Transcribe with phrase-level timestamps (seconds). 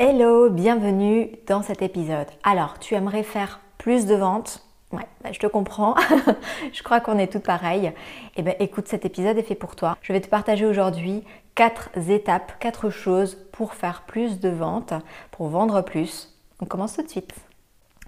[0.00, 2.28] Hello, bienvenue dans cet épisode.
[2.44, 4.64] Alors, tu aimerais faire plus de ventes?
[4.92, 5.96] Ouais, bah, je te comprends.
[6.72, 7.92] je crois qu'on est toutes pareilles.
[8.36, 9.98] Eh bien, écoute, cet épisode est fait pour toi.
[10.02, 11.24] Je vais te partager aujourd'hui
[11.56, 14.92] quatre étapes, quatre choses pour faire plus de ventes,
[15.32, 16.32] pour vendre plus.
[16.60, 17.34] On commence tout de suite.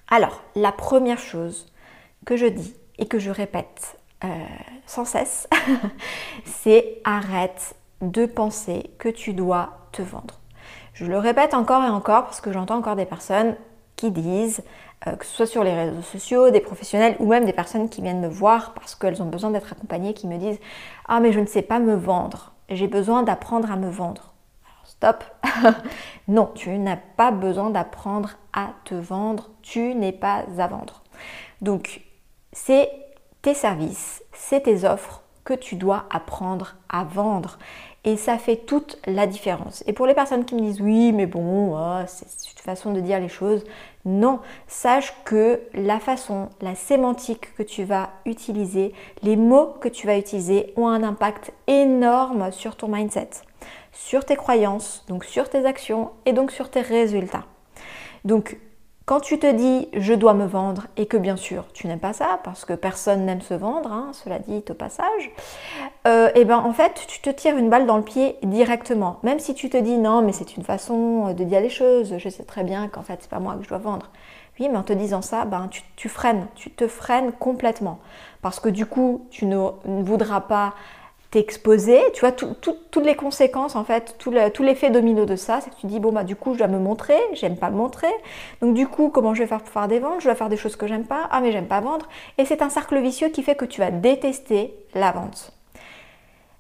[0.09, 1.67] Alors, la première chose
[2.25, 4.29] que je dis et que je répète euh,
[4.87, 5.49] sans cesse,
[6.45, 10.41] c'est arrête de penser que tu dois te vendre.
[10.93, 13.57] Je le répète encore et encore parce que j'entends encore des personnes
[13.97, 14.63] qui disent,
[15.07, 18.03] euh, que ce soit sur les réseaux sociaux, des professionnels ou même des personnes qui
[18.03, 20.59] viennent me voir parce qu'elles ont besoin d'être accompagnées, qui me disent
[21.07, 24.35] Ah mais je ne sais pas me vendre, j'ai besoin d'apprendre à me vendre.
[24.65, 25.25] Alors stop
[26.29, 31.03] Non, tu n'as pas besoin d'apprendre à te vendre, tu n'es pas à vendre.
[31.61, 32.03] Donc
[32.53, 32.91] c'est
[33.43, 37.59] tes services, c'est tes offres que tu dois apprendre à vendre.
[38.05, 39.85] Et ça fait toute la différence.
[39.87, 43.01] Et pour les personnes qui me disent oui, mais bon, oh, c'est une façon de
[43.01, 43.63] dire les choses,
[44.07, 50.07] non, sache que la façon, la sémantique que tu vas utiliser, les mots que tu
[50.07, 53.31] vas utiliser ont un impact énorme sur ton mindset,
[53.93, 57.45] sur tes croyances, donc sur tes actions et donc sur tes résultats.
[58.25, 58.59] Donc
[59.11, 62.13] quand tu te dis je dois me vendre et que bien sûr tu n'aimes pas
[62.13, 66.45] ça parce que personne n'aime se vendre, hein, cela dit au passage, et euh, eh
[66.45, 69.19] ben en fait tu te tires une balle dans le pied directement.
[69.25, 72.29] Même si tu te dis non mais c'est une façon de dire les choses, je
[72.29, 74.11] sais très bien qu'en fait c'est pas moi que je dois vendre.
[74.61, 77.99] Oui, mais en te disant ça, ben, tu freines, tu te freines complètement.
[78.43, 80.75] Parce que du coup, tu ne voudras pas
[81.31, 84.31] t'exposer, tu vois, toutes les conséquences, en fait, tout
[84.63, 86.81] l'effet domino de ça, c'est que tu dis, bon, bah, du coup, je dois me
[86.81, 88.11] montrer, j'aime pas me montrer.
[88.61, 90.57] Donc, du coup, comment je vais faire pour faire des ventes Je dois faire des
[90.57, 91.29] choses que j'aime pas.
[91.31, 92.09] Ah, mais j'aime pas vendre.
[92.37, 95.53] Et c'est un cercle vicieux qui fait que tu vas détester la vente.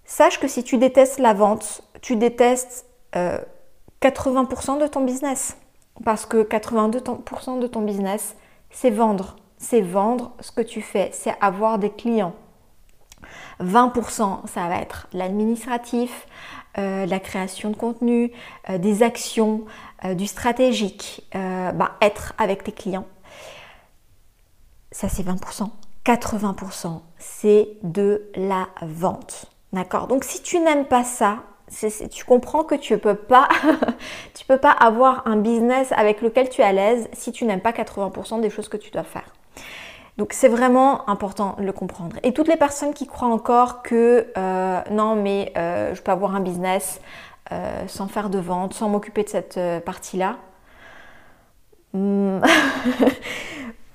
[0.04, 5.56] Sache que si tu détestes la vente, tu détestes 80% euh, de ton business.
[6.04, 8.36] Parce que 82% de ton business,
[8.70, 9.36] c'est vendre.
[9.58, 12.34] C'est vendre ce que tu fais, c'est avoir des clients.
[13.60, 16.26] 20%, ça va être l'administratif,
[16.78, 18.30] euh, la création de contenu,
[18.68, 19.64] euh, des actions,
[20.04, 23.06] euh, du stratégique, bah, être avec tes clients.
[24.92, 25.70] Ça, c'est 20%.
[26.04, 29.46] 80%, c'est de la vente.
[29.72, 30.06] D'accord?
[30.06, 31.42] Donc, si tu n'aimes pas ça,
[32.10, 33.14] tu comprends que tu ne peux
[34.48, 37.72] peux pas avoir un business avec lequel tu es à l'aise si tu n'aimes pas
[37.72, 39.32] 80% des choses que tu dois faire.
[40.20, 42.16] Donc c'est vraiment important de le comprendre.
[42.22, 46.34] Et toutes les personnes qui croient encore que euh, non mais euh, je peux avoir
[46.34, 47.00] un business
[47.52, 50.36] euh, sans faire de vente, sans m'occuper de cette partie-là,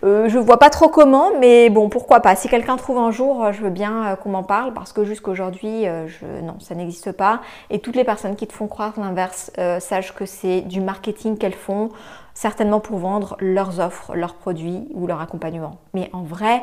[0.06, 2.36] hmm, je vois pas trop comment, mais bon pourquoi pas.
[2.36, 6.42] Si quelqu'un trouve un jour, je veux bien qu'on m'en parle parce que jusqu'aujourd'hui, je...
[6.44, 7.42] non, ça n'existe pas.
[7.70, 11.54] Et toutes les personnes qui te font croire l'inverse, sachent que c'est du marketing qu'elles
[11.54, 11.90] font
[12.36, 15.80] certainement pour vendre leurs offres, leurs produits ou leur accompagnement.
[15.94, 16.62] Mais en vrai,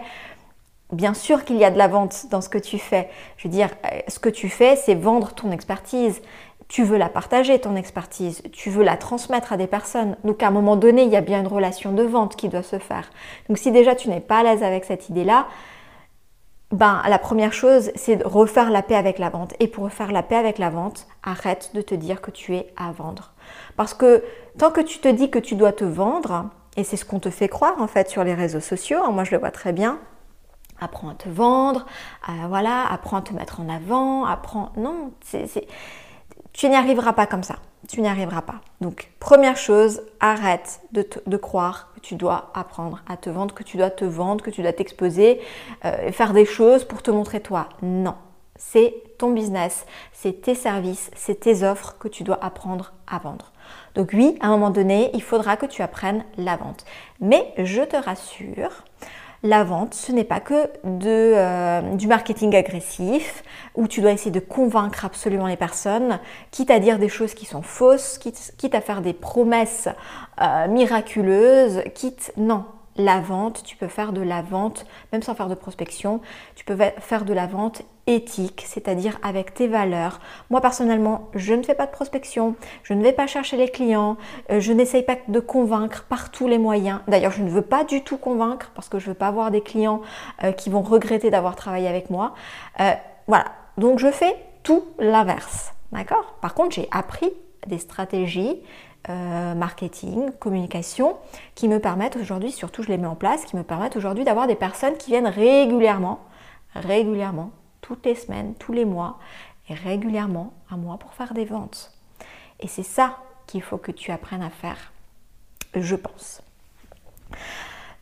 [0.93, 3.09] bien sûr qu'il y a de la vente dans ce que tu fais.
[3.37, 6.21] Je veux dire, euh, ce que tu fais, c'est vendre ton expertise.
[6.69, 8.43] Tu veux la partager, ton expertise.
[8.53, 10.17] Tu veux la transmettre à des personnes.
[10.25, 12.63] Donc à un moment donné, il y a bien une relation de vente qui doit
[12.63, 13.11] se faire.
[13.49, 15.47] Donc si déjà tu n'es pas à l'aise avec cette idée-là,
[16.73, 19.53] ben, la première chose, c'est de refaire la paix avec la vente.
[19.61, 22.73] Et pour refaire la paix avec la vente, arrête de te dire que tu es
[22.77, 23.33] à vendre.
[23.77, 24.25] Parce que
[24.59, 26.47] tant que tu te dis que tu dois te vendre,
[26.79, 29.25] et c'est ce qu'on te fait croire en fait sur les réseaux sociaux, hein, moi
[29.25, 29.99] je le vois très bien,
[30.81, 31.85] apprends à te vendre,
[32.29, 34.73] euh, voilà, apprends à te mettre en avant, apprends...
[34.77, 35.13] Non,
[36.53, 37.57] tu n'y arriveras pas comme ça.
[37.89, 38.61] Tu n'y arriveras pas.
[38.81, 43.77] Donc, première chose, arrête de, croire que tu dois apprendre à te vendre, que tu
[43.77, 45.41] dois te vendre, que tu dois t'exposer,
[45.85, 47.69] euh, faire des choses pour te montrer toi.
[47.83, 48.15] Non,
[48.57, 53.53] c'est ton business, c'est tes services, c'est tes offres que tu dois apprendre à vendre.
[53.95, 56.85] Donc oui, à un moment donné, il faudra que tu apprennes la vente.
[57.21, 58.85] Mais je te rassure,
[59.43, 63.43] la vente, ce n'est pas que de, euh, du marketing agressif
[63.75, 67.47] où tu dois essayer de convaincre absolument les personnes, quitte à dire des choses qui
[67.47, 69.89] sont fausses, quitte, à faire des promesses
[70.41, 72.33] euh, miraculeuses, quitte...
[72.37, 72.65] Non,
[72.97, 76.21] la vente, tu peux faire de la vente, même sans faire de prospection,
[76.55, 80.21] tu peux faire de la vente éthique, c'est-à-dire avec tes valeurs.
[80.51, 84.17] Moi personnellement, je ne fais pas de prospection, je ne vais pas chercher les clients,
[84.51, 87.01] euh, je n'essaye pas de convaincre par tous les moyens.
[87.09, 89.51] D'ailleurs, je ne veux pas du tout convaincre parce que je ne veux pas avoir
[89.51, 90.03] des clients
[90.43, 92.35] euh, qui vont regretter d'avoir travaillé avec moi.
[92.81, 92.93] Euh,
[93.29, 93.47] voilà,
[93.79, 95.73] donc je fais tout l'inverse.
[95.93, 96.37] D'accord?
[96.41, 97.31] Par contre, j'ai appris
[97.67, 98.61] des stratégies
[99.09, 101.17] euh, marketing, communication,
[101.55, 104.47] qui me permettent aujourd'hui, surtout je les mets en place, qui me permettent aujourd'hui d'avoir
[104.47, 106.21] des personnes qui viennent régulièrement,
[106.75, 107.51] régulièrement,
[107.81, 109.19] toutes les semaines, tous les mois,
[109.69, 111.93] et régulièrement à moi pour faire des ventes.
[112.61, 114.93] Et c'est ça qu'il faut que tu apprennes à faire,
[115.75, 116.43] je pense.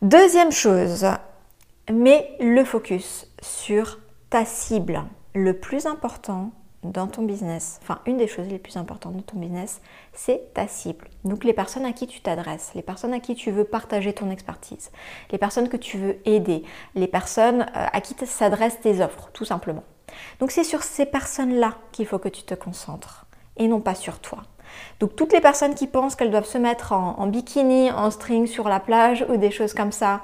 [0.01, 1.07] Deuxième chose,
[1.91, 3.99] mets le focus sur
[4.29, 5.03] ta cible.
[5.33, 6.51] Le plus important,
[6.83, 9.81] dans ton business, enfin une des choses les plus importantes dans ton business,
[10.13, 11.07] c'est ta cible.
[11.23, 14.31] Donc les personnes à qui tu t'adresses, les personnes à qui tu veux partager ton
[14.31, 14.91] expertise,
[15.31, 16.63] les personnes que tu veux aider,
[16.95, 19.83] les personnes euh, à qui s'adressent tes offres, tout simplement.
[20.39, 24.19] Donc c'est sur ces personnes-là qu'il faut que tu te concentres et non pas sur
[24.19, 24.39] toi.
[24.99, 28.69] Donc toutes les personnes qui pensent qu'elles doivent se mettre en, bikini, en string sur
[28.69, 30.21] la plage ou des choses comme ça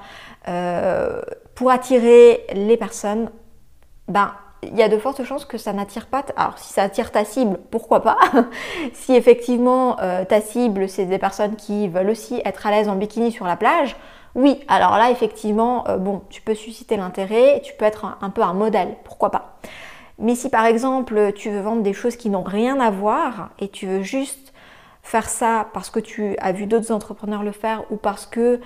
[0.47, 1.21] euh,
[1.53, 3.29] pour attirer les personnes,
[4.07, 4.33] ben
[4.63, 6.23] il y a de fortes chances que ça n'attire pas.
[6.35, 8.17] Alors, si ça attire ta cible, pourquoi pas?
[8.93, 12.95] Si effectivement euh, ta cible, c'est des personnes qui veulent aussi être à l'aise en
[12.95, 13.95] bikini sur la plage,
[14.35, 18.43] oui, alors là, effectivement, euh, bon, tu peux susciter l'intérêt, tu peux être un, peu
[18.43, 19.57] un modèle, pourquoi pas?
[20.19, 23.67] Mais si par exemple, tu veux vendre des choses qui n'ont rien à voir et
[23.67, 24.53] tu veux juste
[25.07, 28.59] faire ça parce que tu as vu d'autres entrepreneurs le faire ou parce que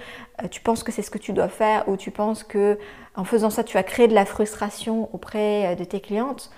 [0.43, 2.79] euh, tu penses que c'est ce que tu dois faire ou tu penses que
[3.15, 6.49] en faisant ça tu as créé de la frustration auprès euh, de tes clientes,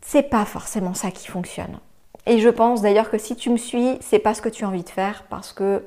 [0.00, 1.78] c'est pas forcément ça qui fonctionne.
[2.24, 4.68] Et je pense d'ailleurs que si tu me suis, c'est pas ce que tu as
[4.68, 5.84] envie de faire parce que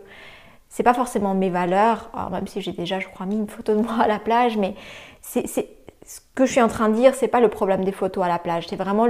[0.69, 2.11] c'est pas forcément mes valeurs.
[2.13, 4.55] Alors même si j'ai déjà, je crois, mis une photo de moi à la plage,
[4.55, 4.75] mais
[5.23, 8.23] c'est ce que je suis en train de dire, c'est pas le problème des photos
[8.23, 8.67] à la plage.
[8.67, 9.07] C'est vraiment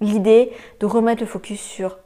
[0.00, 1.98] l'idée de remettre le focus sur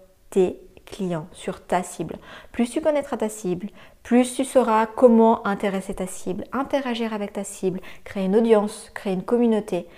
[0.85, 2.17] clients, sur ta cible.
[2.53, 3.69] Plus tu connaîtras ta cible,
[4.03, 9.15] plus tu sauras comment intéresser ta cible, interagir avec ta cible, créer une audience, créer
[9.15, 9.89] une communauté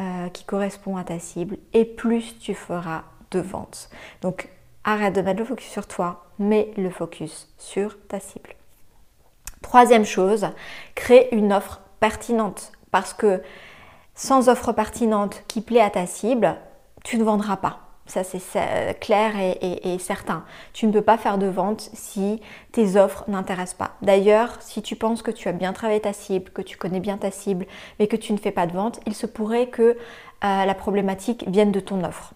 [0.00, 3.90] euh, qui correspond à ta cible et plus tu feras de ventes.
[4.22, 4.48] Donc
[4.84, 8.54] arrête de mettre le focus sur toi, mets le focus sur ta cible.
[9.60, 10.48] Troisième chose,
[10.94, 13.42] crée une offre pertinente parce que
[14.14, 16.56] sans offre pertinente qui plaît à ta cible,
[17.04, 17.87] tu ne vendras pas.
[18.08, 20.44] Ça, c'est clair et, certain.
[20.72, 22.40] Tu ne peux pas faire de vente si
[22.72, 23.90] tes offres n'intéressent pas.
[24.02, 27.18] D'ailleurs, si tu penses que tu as bien travaillé ta cible, que tu connais bien
[27.18, 27.66] ta cible,
[27.98, 29.94] mais que tu ne fais pas de vente, il se pourrait que euh,
[30.40, 32.32] la problématique vienne de ton offre.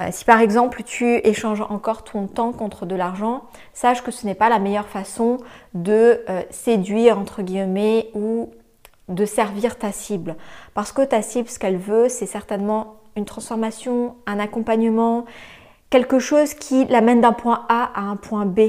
[0.00, 4.26] Euh, si par exemple tu échanges encore ton temps contre de l'argent, sache que ce
[4.26, 5.38] n'est pas la meilleure façon
[5.72, 8.50] de euh, séduire entre guillemets ou
[9.08, 10.36] de servir ta cible.
[10.74, 15.24] Parce que ta cible, ce qu'elle veut, c'est certainement une transformation, un accompagnement,
[15.90, 18.60] quelque chose qui l'amène d'un point A à un point B.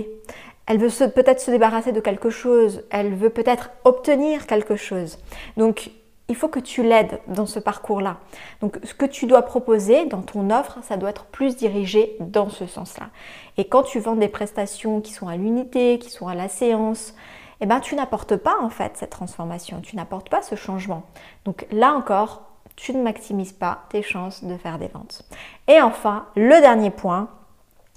[0.66, 5.18] Elle veut peut-être se débarrasser de quelque chose, elle veut peut-être obtenir quelque chose.
[5.56, 5.92] Donc,
[6.30, 8.18] il faut que tu l'aides dans ce parcours-là.
[8.60, 12.50] Donc, ce que tu dois proposer dans ton offre, ça doit être plus dirigé dans
[12.50, 13.08] ce sens-là.
[13.56, 17.16] Et quand tu vends des prestations qui sont à l'unité, qui sont à la séance,
[17.62, 21.04] eh ben, tu n'apportes pas en fait cette transformation, tu n'apportes pas ce changement.
[21.46, 22.44] Donc là encore,
[22.78, 25.24] tu ne maximises pas tes chances de faire des ventes.
[25.68, 27.28] Et enfin, le dernier point,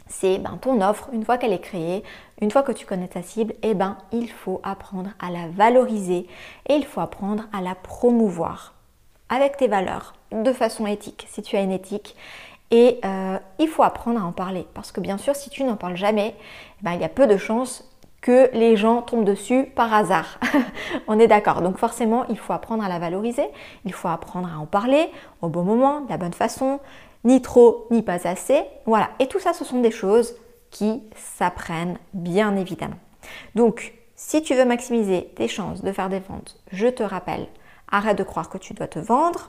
[0.09, 2.03] c'est ben, ton offre, une fois qu'elle est créée,
[2.41, 6.27] une fois que tu connais ta cible, eh ben, il faut apprendre à la valoriser
[6.69, 8.75] et il faut apprendre à la promouvoir
[9.29, 12.17] avec tes valeurs, de façon éthique, si tu as une éthique.
[12.73, 14.67] Et euh, il faut apprendre à en parler.
[14.75, 17.27] Parce que bien sûr, si tu n'en parles jamais, eh ben, il y a peu
[17.27, 17.90] de chances
[18.21, 20.39] que les gens tombent dessus par hasard.
[21.09, 21.63] On est d'accord.
[21.63, 23.47] Donc forcément, il faut apprendre à la valoriser,
[23.85, 25.09] il faut apprendre à en parler
[25.41, 26.81] au bon moment, de la bonne façon,
[27.25, 28.63] ni trop, ni pas assez.
[28.87, 29.11] Voilà.
[29.19, 30.35] Et tout ça, ce sont des choses
[30.71, 32.99] qui s'apprennent bien évidemment.
[33.55, 37.47] Donc, si tu veux maximiser tes chances de faire des ventes, je te rappelle,
[37.91, 39.49] arrête de croire que tu dois te vendre,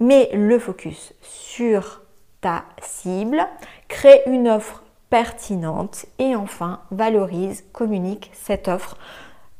[0.00, 2.02] mets le focus sur
[2.40, 3.46] ta cible,
[3.88, 4.83] crée une offre
[5.14, 8.96] pertinente et enfin valorise, communique cette offre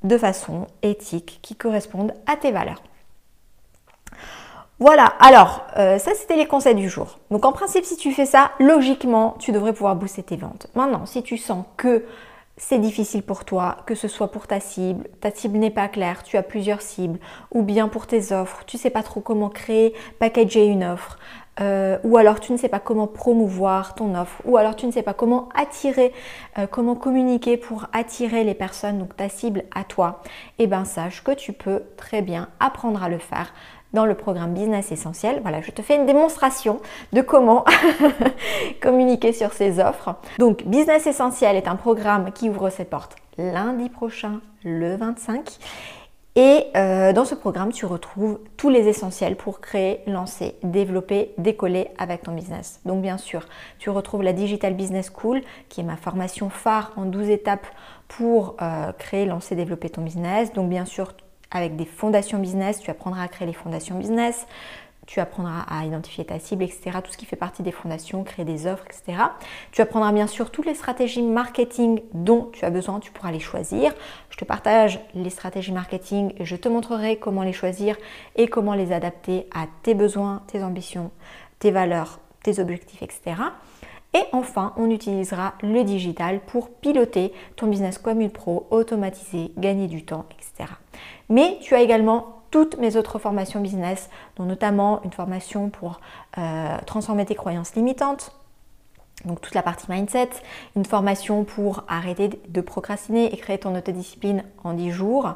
[0.02, 2.82] de façon éthique qui corresponde à tes valeurs.
[4.80, 7.20] Voilà, alors euh, ça c'était les conseils du jour.
[7.30, 10.66] Donc en principe si tu fais ça, logiquement tu devrais pouvoir booster tes ventes.
[10.74, 12.04] Maintenant si tu sens que
[12.56, 16.24] c'est difficile pour toi, que ce soit pour ta cible, ta cible n'est pas claire,
[16.24, 17.20] tu as plusieurs cibles,
[17.52, 21.18] ou bien pour tes offres, tu sais pas trop comment créer, packager une offre,
[21.60, 24.92] euh, ou alors tu ne sais pas comment promouvoir ton offre, ou alors tu ne
[24.92, 26.12] sais pas comment attirer,
[26.58, 30.20] euh, comment communiquer pour attirer les personnes, donc ta cible à toi,
[30.58, 33.52] et eh bien sache que tu peux très bien apprendre à le faire
[33.92, 35.40] dans le programme Business Essentiel.
[35.42, 36.80] Voilà, je te fais une démonstration
[37.12, 37.64] de comment
[38.82, 40.16] communiquer sur ces offres.
[40.38, 45.58] Donc, Business Essentiel est un programme qui ouvre ses portes lundi prochain, le 25.
[46.36, 51.90] Et euh, dans ce programme, tu retrouves tous les essentiels pour créer, lancer, développer, décoller
[51.96, 52.80] avec ton business.
[52.84, 53.46] Donc bien sûr,
[53.78, 57.66] tu retrouves la Digital Business School, qui est ma formation phare en 12 étapes
[58.08, 60.52] pour euh, créer, lancer, développer ton business.
[60.52, 61.12] Donc bien sûr,
[61.52, 64.48] avec des fondations business, tu apprendras à créer les fondations business,
[65.06, 66.98] tu apprendras à identifier ta cible, etc.
[67.02, 69.22] Tout ce qui fait partie des fondations, créer des offres, etc.
[69.72, 73.40] Tu apprendras bien sûr toutes les stratégies marketing dont tu as besoin, tu pourras les
[73.40, 73.92] choisir.
[74.30, 77.96] Je te partage les stratégies marketing et je te montrerai comment les choisir
[78.36, 81.10] et comment les adapter à tes besoins, tes ambitions,
[81.58, 83.36] tes valeurs, tes objectifs, etc.
[84.14, 89.88] Et enfin, on utilisera le digital pour piloter ton business comme une pro, automatiser, gagner
[89.88, 90.72] du temps, etc.
[91.28, 96.00] Mais tu as également toutes mes autres formations business, dont notamment une formation pour
[96.38, 98.30] euh, transformer tes croyances limitantes,
[99.24, 100.30] donc toute la partie mindset,
[100.76, 105.34] une formation pour arrêter de procrastiner et créer ton autodiscipline en 10 jours,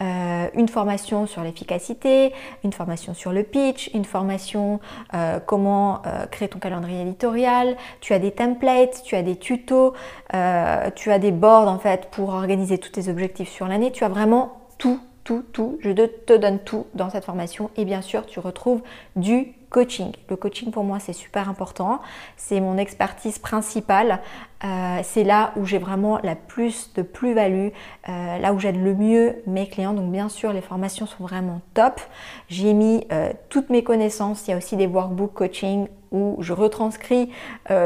[0.00, 4.78] euh, une formation sur l'efficacité, une formation sur le pitch, une formation
[5.14, 9.94] euh, comment créer ton calendrier éditorial, tu as des templates, tu as des tutos,
[10.30, 14.08] tu as des boards en fait pour organiser tous tes objectifs sur l'année, tu as
[14.08, 17.70] vraiment tout tout, tout, je te donne tout dans cette formation.
[17.76, 18.82] Et bien sûr tu retrouves
[19.16, 20.12] du coaching.
[20.28, 22.00] Le coaching pour moi c'est super important,
[22.36, 24.20] c'est mon expertise principale,
[24.64, 27.68] euh, c'est là où j'ai vraiment la plus de plus-value,
[28.08, 29.94] euh, là où j'aide le mieux mes clients.
[29.94, 32.00] Donc bien sûr les formations sont vraiment top.
[32.48, 36.52] J'ai mis euh, toutes mes connaissances, il y a aussi des workbooks coaching où je
[36.52, 37.30] retranscris,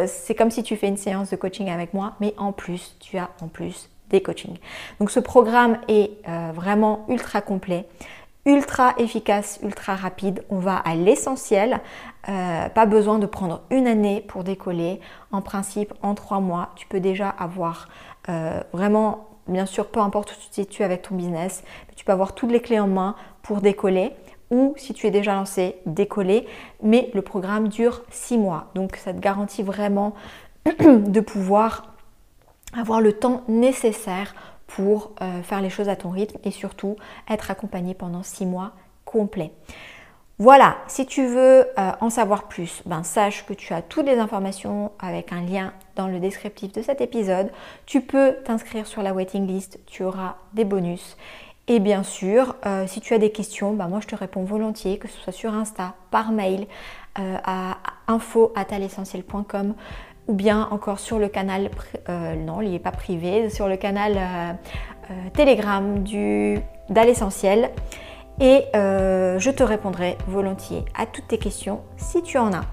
[0.08, 3.18] c'est comme si tu fais une séance de coaching avec moi, mais en plus tu
[3.18, 4.58] as en plus des coachings.
[5.00, 7.86] Donc ce programme est euh, vraiment ultra complet,
[8.44, 10.44] ultra efficace, ultra rapide.
[10.50, 11.80] On va à l'essentiel.
[12.28, 15.00] Euh, pas besoin de prendre une année pour décoller.
[15.32, 17.88] En principe, en trois mois, tu peux déjà avoir
[18.28, 21.62] euh, vraiment, bien sûr, peu importe où tu te situes avec ton business,
[21.96, 24.12] tu peux avoir toutes les clés en main pour décoller
[24.50, 26.46] ou si tu es déjà lancé, décoller.
[26.82, 28.70] Mais le programme dure six mois.
[28.74, 30.14] Donc ça te garantit vraiment
[30.64, 31.95] de pouvoir
[32.76, 34.34] avoir le temps nécessaire
[34.66, 36.96] pour euh, faire les choses à ton rythme et surtout
[37.30, 38.72] être accompagné pendant six mois
[39.04, 39.52] complets.
[40.38, 44.18] Voilà, si tu veux euh, en savoir plus, ben, sache que tu as toutes les
[44.18, 47.50] informations avec un lien dans le descriptif de cet épisode.
[47.86, 51.16] Tu peux t'inscrire sur la waiting list, tu auras des bonus.
[51.68, 54.98] Et bien sûr, euh, si tu as des questions, ben, moi je te réponds volontiers,
[54.98, 56.66] que ce soit sur Insta, par mail,
[57.18, 57.78] à
[58.08, 59.74] info.alessentiel.com
[60.28, 61.70] ou bien encore sur le canal,
[62.08, 64.52] euh, non, il n'est pas privé, sur le canal euh,
[65.10, 66.60] euh, Telegram du.
[68.38, 72.64] Et je te répondrai volontiers à toutes tes questions si tu en as.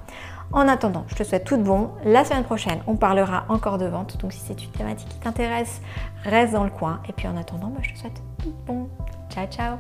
[0.52, 1.92] En attendant, je te souhaite tout de bon.
[2.04, 4.18] La semaine prochaine, on parlera encore de vente.
[4.18, 5.82] Donc si c'est une thématique qui t'intéresse,
[6.26, 7.02] reste dans le coin.
[7.10, 8.88] Et puis en attendant, moi, je te souhaite tout de bon.
[9.32, 9.78] Ciao, ciao